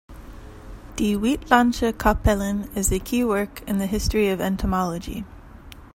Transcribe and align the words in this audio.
"De 0.95 1.15
Uitlandsche 1.15 1.93
Kapellen" 1.93 2.75
is 2.75 2.91
a 2.91 2.97
key 2.97 3.23
work 3.23 3.61
in 3.67 3.77
the 3.77 3.85
history 3.85 4.29
of 4.29 4.41
entomology. 4.41 5.25